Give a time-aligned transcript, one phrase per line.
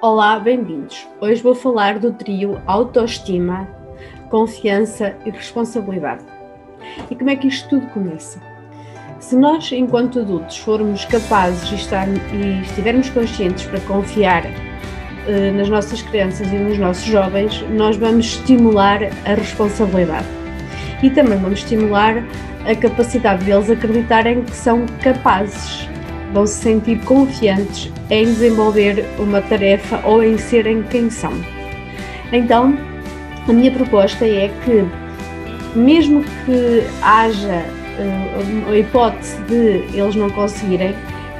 [0.00, 1.08] Olá, bem-vindos.
[1.20, 3.66] Hoje vou falar do trio autoestima,
[4.30, 6.24] confiança e responsabilidade.
[7.10, 8.40] E como é que isto tudo começa?
[9.18, 14.44] Se nós, enquanto adultos, formos capazes estar, e estivermos conscientes para confiar
[15.26, 20.28] eh, nas nossas crianças e nos nossos jovens, nós vamos estimular a responsabilidade.
[21.02, 22.22] E também vamos estimular
[22.64, 25.88] a capacidade deles acreditarem que são capazes
[26.32, 31.32] vão se sentir confiantes em desenvolver uma tarefa ou em serem quem são.
[32.32, 32.76] Então,
[33.46, 34.84] a minha proposta é que,
[35.78, 37.64] mesmo que haja
[37.98, 40.94] uh, a hipótese de eles não conseguirem,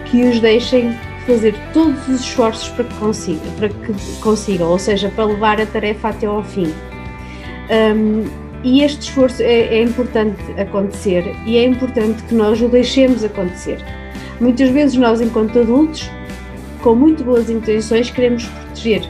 [0.07, 5.11] que os deixem fazer todos os esforços para que consigam, para que consigam ou seja,
[5.11, 6.73] para levar a tarefa até ao fim.
[7.71, 8.25] Um,
[8.65, 13.85] e este esforço é, é importante acontecer e é importante que nós o deixemos acontecer
[14.41, 16.11] Muitas vezes nós, enquanto adultos,
[16.83, 19.03] com muito boas intenções, queremos proteger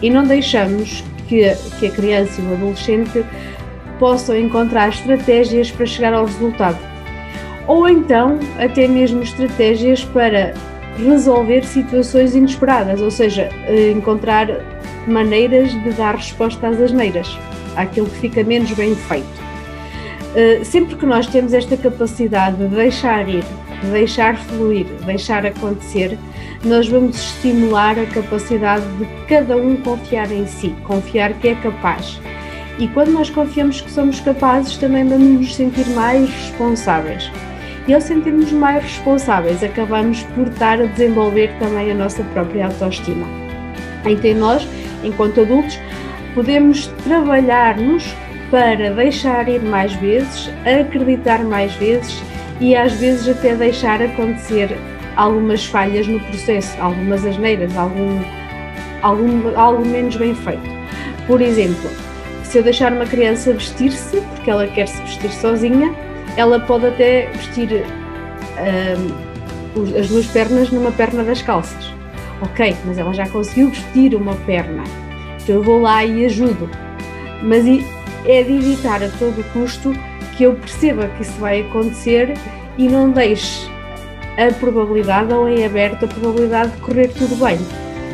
[0.00, 1.42] e não deixamos que,
[1.78, 3.24] que a criança e o adolescente
[3.98, 6.78] possam encontrar estratégias para chegar ao resultado.
[7.68, 10.54] Ou então, até mesmo estratégias para
[10.98, 14.48] resolver situações inesperadas, ou seja, eh, encontrar
[15.06, 17.38] maneiras de dar resposta às asneiras,
[17.76, 19.42] àquilo que fica menos bem feito.
[20.34, 23.44] Eh, sempre que nós temos esta capacidade de deixar ir
[23.90, 26.18] deixar fluir, deixar acontecer,
[26.64, 32.20] nós vamos estimular a capacidade de cada um confiar em si, confiar que é capaz.
[32.78, 37.30] E quando nós confiamos que somos capazes, também vamos nos sentir mais responsáveis.
[37.86, 43.26] E ao sentirmos mais responsáveis, acabamos por estar a desenvolver também a nossa própria autoestima.
[44.04, 44.66] Então, nós,
[45.02, 45.78] enquanto adultos,
[46.34, 48.04] podemos trabalhar-nos
[48.50, 52.22] para deixar ir mais vezes, acreditar mais vezes
[52.62, 54.78] e às vezes até deixar acontecer
[55.16, 58.20] algumas falhas no processo, algumas asneiras, algum,
[59.02, 60.62] algum, algo menos bem feito.
[61.26, 61.90] Por exemplo,
[62.44, 65.92] se eu deixar uma criança vestir-se, porque ela quer se vestir sozinha,
[66.36, 67.84] ela pode até vestir
[69.98, 71.92] as duas pernas numa perna das calças.
[72.40, 74.84] Ok, mas ela já conseguiu vestir uma perna,
[75.42, 76.70] então eu vou lá e ajudo.
[77.42, 77.66] Mas
[78.24, 79.92] é de evitar a todo custo
[80.36, 82.34] que eu perceba que isso vai acontecer
[82.78, 83.70] e não deixe
[84.38, 87.58] a probabilidade ou em aberto a probabilidade de correr tudo bem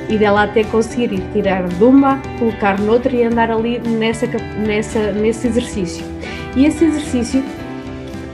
[0.09, 4.27] e dela até conseguir ir tirar de uma, colocar noutra e andar ali nessa,
[4.67, 6.05] nessa, nesse exercício.
[6.57, 7.45] E esse exercício,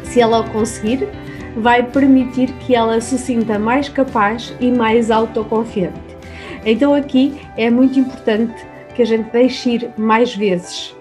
[0.05, 1.09] se ela o conseguir,
[1.57, 5.99] vai permitir que ela se sinta mais capaz e mais autoconfiante.
[6.65, 8.55] Então aqui é muito importante
[8.95, 10.95] que a gente deixe ir mais vezes,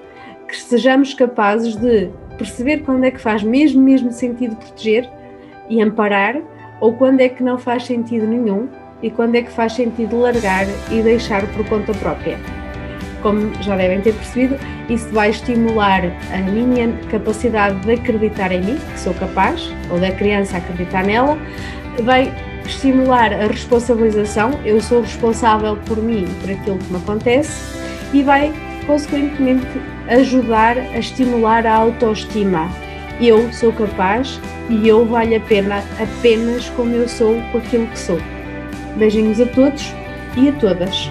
[0.47, 2.09] que sejamos capazes de
[2.43, 5.09] perceber quando é que faz mesmo, mesmo sentido proteger
[5.69, 6.35] e amparar,
[6.81, 8.67] ou quando é que não faz sentido nenhum
[9.01, 12.37] e quando é que faz sentido largar e deixar por conta própria.
[13.21, 14.57] Como já devem ter percebido,
[14.89, 16.01] isso vai estimular
[16.33, 21.37] a minha capacidade de acreditar em mim, que sou capaz, ou da criança acreditar nela,
[22.03, 22.33] vai
[22.65, 27.79] estimular a responsabilização, eu sou responsável por mim, por aquilo que me acontece,
[28.13, 28.53] e vai
[28.85, 29.65] consequentemente
[30.07, 32.69] ajudar a estimular a autoestima.
[33.21, 37.99] Eu sou capaz e eu valho a pena apenas como eu sou com aquilo que
[37.99, 38.19] sou.
[38.97, 39.93] Beijinhos a todos
[40.35, 41.09] e a todas.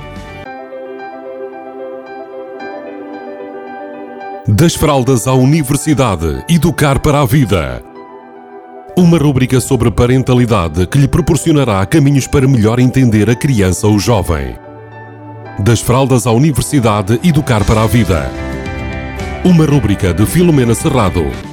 [4.47, 7.83] Das fraldas à universidade, educar para a vida.
[8.97, 14.55] Uma rúbrica sobre parentalidade que lhe proporcionará caminhos para melhor entender a criança ou jovem.
[15.59, 18.52] Das fraldas à universidade, educar para a vida.
[19.45, 21.52] Uma rúbrica de Filomena Serrado.